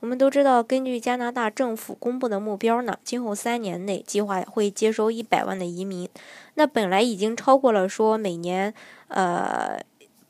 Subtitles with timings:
[0.00, 6.08] 我们都知道，根据加拿大政府公布的目标呢，今后三年内计划会接收一百万的移民。
[6.54, 8.72] 那本来已经超过了说每年
[9.08, 9.78] 呃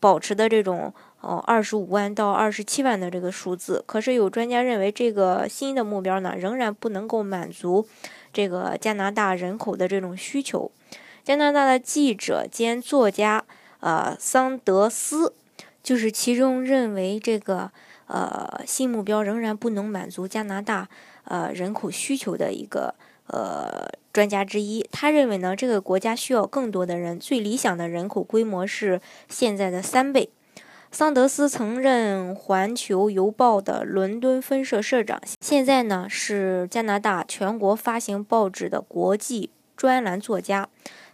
[0.00, 3.84] 保持的这种哦二十五万到二十七万的这个数字。
[3.86, 7.86] 可是有专家认为，这个新的目标呢，仍然不能够满足
[8.32, 10.70] 这个加拿大人口的这种需求。
[11.22, 13.44] 加拿大的记者兼作家
[13.80, 15.34] 呃桑德斯
[15.82, 17.70] 就是其中认为这个。
[18.08, 20.88] 呃，新目标仍然不能满足加拿大
[21.24, 22.94] 呃人口需求的一个
[23.26, 30.30] 呃专家之一，他认为呢，这个国家需要更多的人，最理想的人口规模是现在的三倍。
[30.90, 40.68] 桑德斯曾任《环球邮报》的伦敦分社社长，现在呢是加拿大全国发行报纸的国际专栏作家，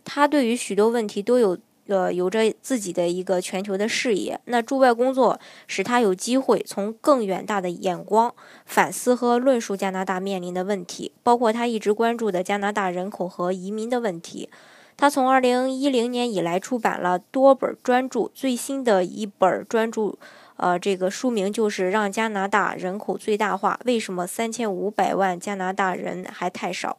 [0.05, 1.59] 他对于许多问题都有。
[1.87, 4.41] 呃，有着自己的一个全球的视野。
[4.47, 14.49] 那驻外工作使他有机会从更远大的眼光反思和论述加拿大面临的问题，包括他一直关注的加拿大人口和移民的问题。
[14.97, 20.17] 他从二零一零年以来出版了多本专著，最新的一本专著，
[20.57, 26.99] 呃，这个书名就是《让加拿大人口最大化：为什么三千五百万加拿大人还太少》。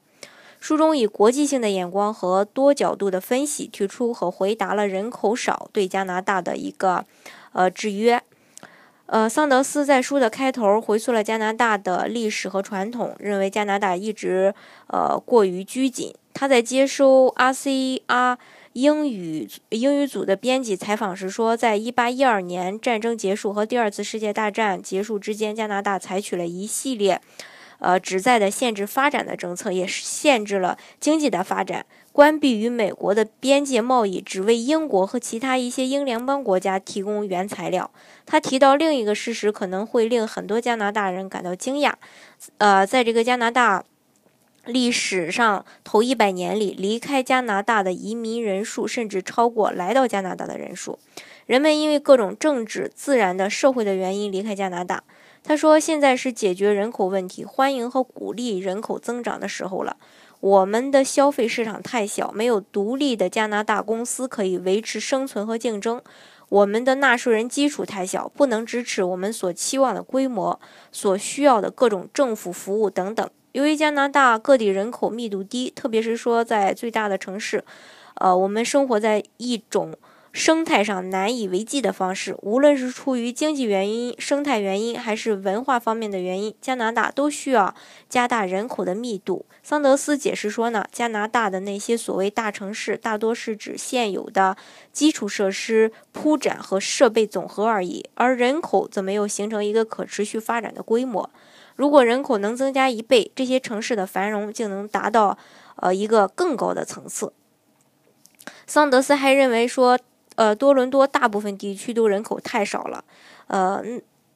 [0.65, 7.05] 书中以国际性的眼光和多角度的分析，提出和回答了人口少对加拿大的一个
[7.53, 8.19] 呃制约。
[9.05, 14.55] 呃，桑德斯在书的开头回溯了加拿大的历史和传统，认为加拿大一直
[14.87, 16.15] 呃过于拘谨。
[16.33, 18.37] 他在接收 RCR
[18.73, 27.21] 英语英语组的编辑采访时说，在一八一二年战争结束和第二次世界大战结束之间，加拿大采取了一系列。
[27.79, 37.91] 呃，旨在的限制发展的政策，也是限制了经济的发展，关闭与美国的边界贸易，只为英国和其他一些英联邦国家提供原材料。
[38.25, 41.93] 他提到另一个事实，可能会令很多加拿大人感到惊讶。
[42.57, 43.83] 呃，在这个加拿大
[44.65, 50.97] 历史上头一百年里，离开加拿大的移民人数甚至超过来到加拿大的人数。
[51.45, 55.03] 人们因为各种政治、自然的、社会的原因离开加拿大。
[55.47, 59.95] 他说：“现在是解决人口问题、欢迎和鼓励人口增长的时候了。
[60.39, 66.01] 我们的消费市场太小，没有独立的加拿大公司可以维持生存和竞争。
[66.49, 70.59] 我们的纳税人基础太小，不能支持我们所期望的规模、
[70.91, 73.29] 所需要的各种政府服务等等。
[73.51, 77.63] 由于加拿大各地人口密度低，特别是说在最大的城市，
[78.15, 79.93] 呃，我们生活在一种。”
[80.35, 87.73] 生态上难以为继的方式，无论是出于经济原因、生态原因，还是文化方面的原因，加拿大都需要
[88.09, 89.45] 加大人口的密度。
[89.63, 94.57] 桑德斯解释说呢，加拿大的那些所谓大城市，大多是指现有的
[94.91, 101.29] 基础设施铺展和设备总和而已，而人口则没有形成一个可持续发展的规模。
[101.77, 105.37] 如果人口能增加一倍，这些城市的繁荣就能达到
[105.77, 107.31] 呃一个更高的层次。
[108.67, 109.97] 桑德斯还认为说。
[110.35, 113.03] 呃，多伦多大部分地区都人口太少了，
[113.47, 113.81] 呃，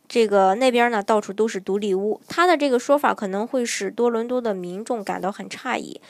[0.07, 2.19] 这个那边呢到处都是独立屋。
[2.27, 6.01] 他的这个说法可能会使多伦多的民众感到很诧异。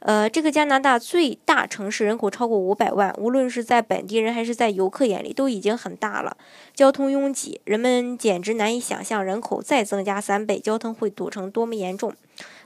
[0.00, 6.36] 呃，这个加拿大最大城市人口超过五百万，无论是在本地人还是在游客眼里都已经很大了。
[6.74, 12.12] 交通拥挤，人们简直难以想象人口再增加三倍，交通会堵成多么严重。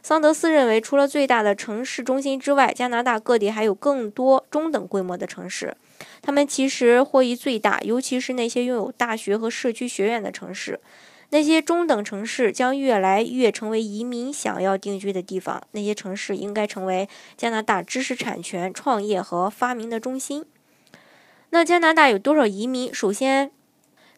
[0.02, 5.76] 桑德斯认为，除了最大的城市中心之外，加拿大各地还有更多中等规模的城市。
[6.22, 10.80] 他们其实获益最大，尤其是那些拥有大学和社区学院的城市。
[11.30, 15.62] 那些中等城市将越来越成为移民想要定居的地方。
[15.72, 20.46] 那些城市应该成为加拿大知识产权、创业和发明的中心。
[21.50, 22.94] 那加拿大有多少移民？
[22.94, 23.50] 首先，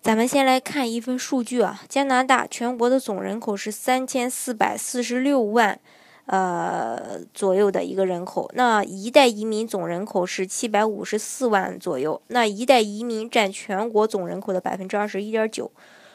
[0.01, 5.81] 咱们先来看一份数据啊，加拿大全国的总人口是三千四百四十六万。
[6.27, 15.73] 呃，左右的一个人口，那一代移民总人口是七百五十四万左右，那一代移民占全国总人口的百分之二十一点九。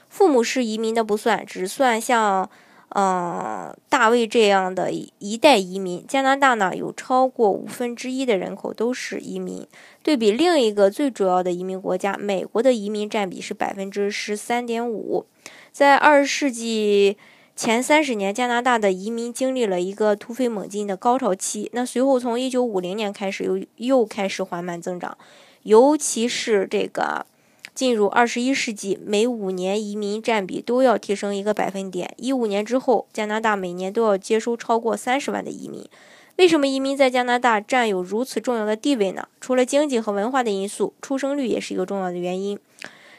[0.08, 2.50] 父母是移民的不算，只算像
[2.90, 6.06] 嗯大卫这样的一代移民。
[6.08, 9.68] 加拿大呢，有超过五分之一的人口都是移民。
[10.02, 15.26] 对比另一个最主要的移民国家，美国的移民占比是百分之十三点五。
[15.74, 17.18] 在二十世纪。
[17.56, 21.70] 前三十年，加拿大的移民经历了一个突飞猛进的高潮期。
[21.72, 25.18] 那随后从一九五零年开始，又又开始缓慢增长。
[25.64, 27.26] 尤其是这个
[27.74, 32.14] 进入二十一世纪，每五年移民占比都要提升一个百分点。
[32.18, 35.88] 一五年之后，加拿大每年都要接收超过三十万的移民。
[36.36, 39.30] 为什么移民在加拿大占有如此重要的地位呢？
[39.40, 42.60] 除了经济和文化的因素，出生率也是一个重要的原因。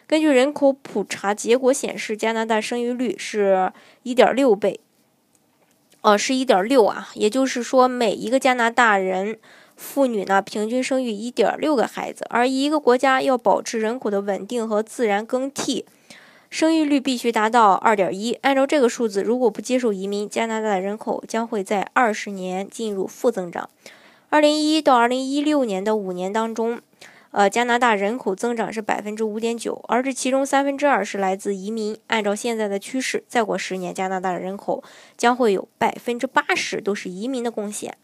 [0.06, 3.72] 根据人口普查结果显示，加拿大生育率是
[4.04, 4.78] 1.6倍，
[6.02, 9.36] 呃，是1.6啊，也就是说，每一个加拿大人
[9.74, 12.24] 妇女呢，平均生育1.6个孩子。
[12.30, 15.84] 而一个国家要保持人口的稳定和自然更替，
[16.48, 18.38] 生育率必须达到2.1。
[18.42, 23.68] 按照这个数字，如果不接受移民，加拿大的人口将会在20年进入负增长。
[24.30, 26.80] 2011到2016年的五年当中。
[27.36, 31.94] 呃，加拿大人口增长是百分之五点九，而这其中三分之二是来自移民。
[32.06, 34.82] 按照现在的趋势，再过十年，加拿大的人口
[35.18, 37.94] 将会有百分之八十都是移民的贡献。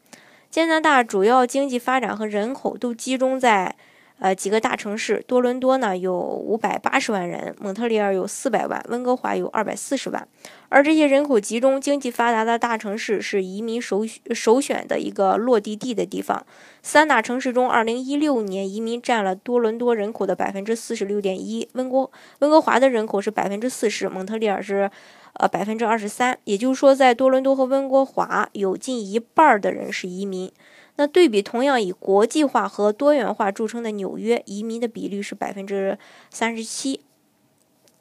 [0.50, 3.74] 加拿大主要经济发展和人口都集中在。
[4.22, 10.28] 呃，几个大城市，多伦多呢有五百八十万人，蒙特利尔有四百万，温哥华有二百四十万。
[10.68, 16.46] 而这些人口集中、经济发达的大城市是移民首首选的一个落地地的地方。
[16.82, 22.08] 三大城市中，二零一六年移民占了多伦多人口的百分之四十六点一，温哥
[22.38, 24.88] 温哥华的人口是百分之四十，蒙特利尔是
[25.32, 26.38] 呃百分之二十三。
[26.44, 30.52] 也就是说，在多伦多和温哥华，有近一半的人是移民。
[30.96, 35.98] 那对比同样以国际化和多元化著称的纽约，移民的比率是百分之
[36.30, 37.00] 三十七。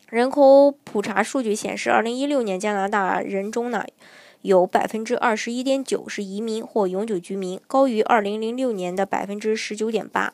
[0.09, 3.85] 人口普查数据显示，二零一六年加拿大人中呢，
[4.41, 10.33] 有百分之二十一点九是移民或永久居民，高于二零零六年的百分之十九点八。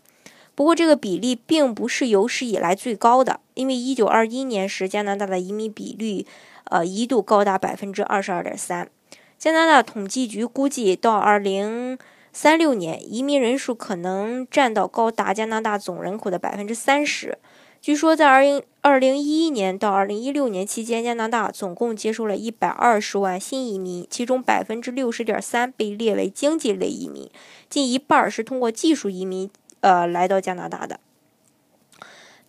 [0.56, 6.26] 不过，这个比例并不是有史以来最高的，因为一九二一年时加拿大的移民比率，
[6.64, 8.90] 呃，一度高达百分之二十二点三。
[9.38, 12.00] 加拿大统计局估计到二零。
[12.40, 17.40] 三六年，移民人数可能占到高达加拿大总人口的百分之三十。
[17.82, 27.28] 据说，在二零二零一一年到二零一六年期间，加拿大总共接收了一百二十万新移民，其中百分之六十点三被列为经济类移民，
[27.68, 29.50] 近一半是通过技术移民
[29.80, 31.00] 呃来到加拿大的。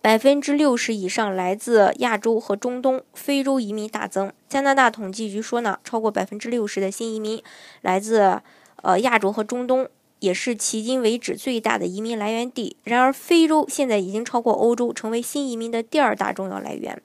[0.03, 4.31] 百分之六十以上来自亚洲和中东、非洲移民大增。
[4.47, 7.41] 加拿大统计局说呢，超过百分之六十的新移民
[7.81, 8.43] 来自。
[8.81, 9.87] 呃，亚洲和中东
[10.19, 12.77] 也是迄今为止最大的移民来源地。
[12.83, 17.01] 然而，非洲现在已经超过欧洲，成为新移民的第二大重要来源。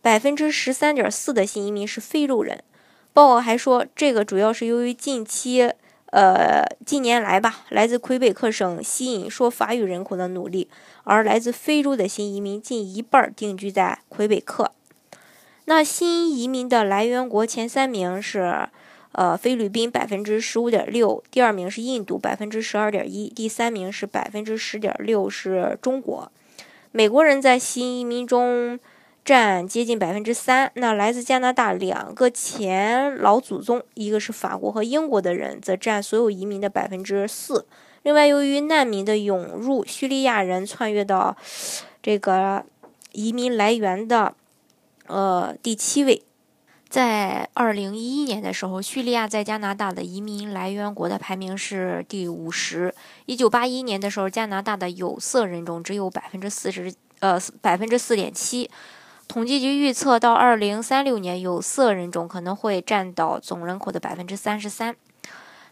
[0.00, 2.62] 百分之十三点四的新移民是非洲人。
[3.12, 5.72] 报告还说，这个主要是由于近期，
[6.12, 10.68] 呃，近年来吧，来自魁北克省吸引说法语人口的努力。
[11.04, 14.72] 而来自非洲的新移民近一半定居在魁北克。
[15.64, 18.68] 那新移民的来源国前三名是。
[19.16, 26.30] 呃，菲律宾百分之十五点六，第二名是印度百分之十二点一，第三名是百分之十点六是中国。
[26.92, 28.78] 美国人在新移民中
[29.24, 30.70] 占接近百分之三。
[30.74, 37.64] 那来自加拿大两个前老祖宗，一个是法国和英国的人，则占所有移民的百分之四。
[38.02, 41.34] 另外，由于难民的涌入，叙利亚人穿越到
[42.02, 42.66] 这个
[43.12, 44.34] 移民来源的
[45.06, 46.22] 呃第七位。
[46.88, 52.94] 在二零一一年的时候，叙利亚在加拿大的移民来源国的排名是第五十。
[53.26, 58.70] 一九八一年的时候，加拿大的有色人种只有百分之四十，呃，百分之四点七。
[59.26, 64.94] 统计局预测，到二零三六年，有色人种可能会占到总人口的百分之三十三。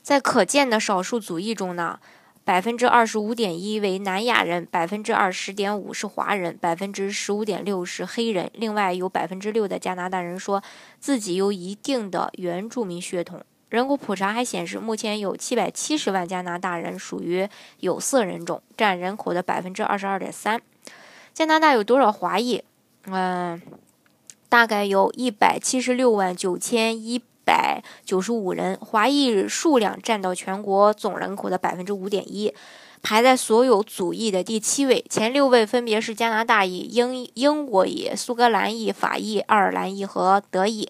[0.03, 2.00] 在可见的少数族裔中呢？
[2.45, 8.51] 百分之二十五点一为南亚人，百分之二十点五是华人，百分之十五点六是黑人。
[8.53, 10.63] 另外有百分之六的加拿大人说
[11.01, 13.43] 自己有一定的原住民血统。
[13.71, 17.49] 人口普查还显示，目前有七百七十万加拿大人属于
[17.81, 20.61] 有色人种，占人口的百分之二十二点三。
[21.33, 22.63] 加拿大有多少华裔？
[23.07, 23.61] 嗯，
[24.51, 27.23] 大概有一百七十六万九千一。
[27.45, 32.53] 百九十五人，华裔数量占到全国总人口的百分之五点一，
[33.03, 35.05] 排在所有族裔的第七位。
[35.09, 40.89] 前六位分别是加拿大裔、英英国裔、苏格兰裔、法裔、爱尔兰裔和德裔。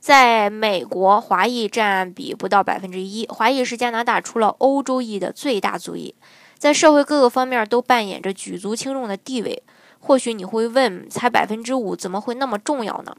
[0.00, 3.26] 在美国，华裔占比不到百分之一。
[3.28, 6.14] 华裔是加拿大除了欧洲裔的最大族裔，
[6.58, 9.62] 在社会各个方面都扮演着举足轻重的地位。
[10.00, 13.16] 或许你会问，才百分之五，怎么会那么重要呢？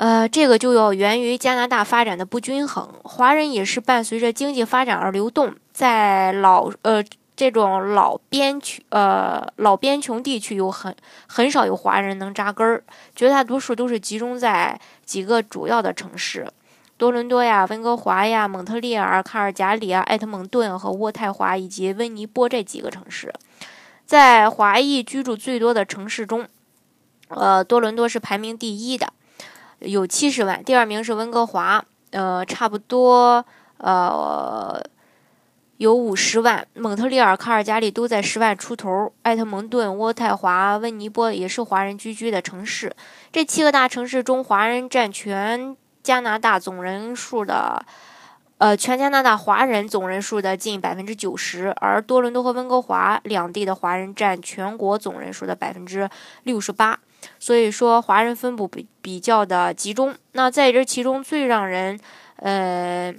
[0.00, 2.88] 呃，这个就要源于加拿大发展的不均衡。
[3.02, 7.04] 华人也是伴随着经济发展而流动，在老呃
[7.36, 12.82] 这种老边区呃老边穷地区有很很少有华人能扎根儿，
[13.14, 16.50] 绝大多数都是集中在几个主要的城市，
[16.96, 23.30] 多伦多呀、温哥华呀、蒙特利尔、卡尔加里啊、埃特蒙顿和渥太华以及温尼波这几个城市，
[24.06, 26.48] 在华裔居住最多的城市中，
[27.28, 29.12] 呃，多伦多是排名第一的，
[29.80, 33.44] 有七十万，第二名是温哥华，呃，差不多
[33.78, 34.82] 呃。
[35.78, 42.94] 有五十万，蒙特利尔、卡尔加里都在十万出头，埃特蒙顿、渥太华、温尼波也是华人聚居的城市。
[43.32, 47.82] 这七个大城市中，华人占全加拿大总人数的，
[48.60, 56.08] 呃，全加拿大华人总人数的近百分之九十，而多伦多和温哥华两地的华人占全国总人数的百分之
[56.42, 57.00] 六十八。
[57.38, 60.14] 所以说，华人分布比比较的集中。
[60.32, 61.98] 那在这其中最让人，
[62.36, 63.14] 呃。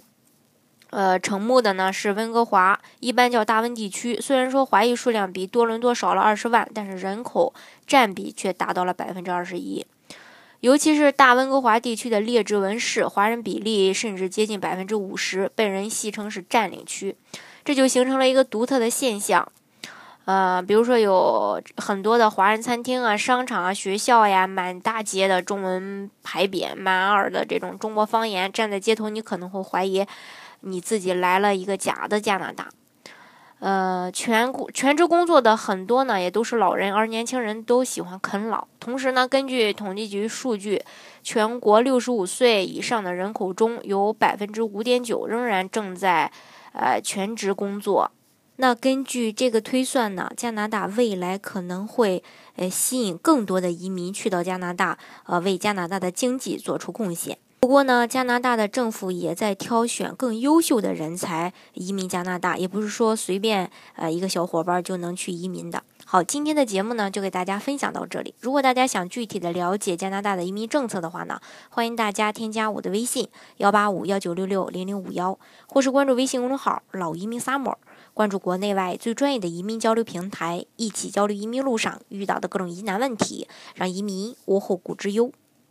[0.92, 4.20] 呃，成目的呢是温哥华，一般叫大温地区。
[4.20, 7.54] 虽然说华裔数量比多伦多少了二十万，但是人口
[7.88, 9.86] 占比却达到了百分之二十一。
[10.62, 17.16] 尤其是大温哥华地区的列治文市，华人比例甚至接近百分之五十，被人戏称是占领区。
[17.66, 19.52] 这就形成了一个独特的现象。
[20.26, 30.06] 呃，比如说有很多的华人餐厅啊、商场啊、学校呀，满大街的中文牌匾，满耳的这种中国方言，站在街头，你可能会怀疑。
[30.60, 32.70] 你自己来了一个假的加拿大，
[33.62, 38.68] 呃，全全职工作的很多呢，也都是老人，而年轻人都喜欢啃老。
[38.80, 40.84] 同时呢，根据统计局数据，
[41.22, 46.32] 全国六十五岁以上的人口中有百分之五点九仍然正在
[46.74, 48.10] 呃全职工作。
[48.56, 52.24] 那根据这个推算呢，加拿大未来可能会
[52.56, 57.38] 呃吸引更多的移民去到加拿大，呃，为加拿大的经济做出贡献。
[57.62, 65.84] 不过呢，加拿大的政府也在挑选更优秀的人才移民加拿大，也不是说随便呃一个小伙伴就能去移民的。
[66.04, 68.34] 好，今天的节目呢就给大家分享到这里。
[68.40, 71.40] 如果大家想具体的了解加拿大的移民政策的话呢，
[71.70, 75.38] 欢迎大家添加我的微信幺八五幺九六六零零五幺，
[75.68, 77.76] 或是关注微信公众号老移民 summer，
[78.16, 85.32] 关注国内外最专业的移民交流平台，一起交流移民路上遇到的各种疑难问题，让移民无后顾之忧。